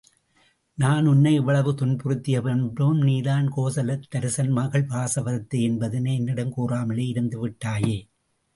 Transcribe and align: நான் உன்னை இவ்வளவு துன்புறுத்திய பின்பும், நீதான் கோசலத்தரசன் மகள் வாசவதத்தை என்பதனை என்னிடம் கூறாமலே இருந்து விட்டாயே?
நான் 0.77 1.05
உன்னை 1.05 1.33
இவ்வளவு 1.35 1.71
துன்புறுத்திய 1.73 2.37
பின்பும், 2.41 2.97
நீதான் 3.01 3.47
கோசலத்தரசன் 3.57 4.51
மகள் 4.51 4.87
வாசவதத்தை 4.87 5.61
என்பதனை 5.61 6.15
என்னிடம் 6.15 6.53
கூறாமலே 6.57 7.07
இருந்து 7.07 7.39
விட்டாயே? 7.45 7.97